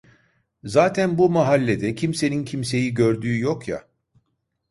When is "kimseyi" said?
2.45-2.93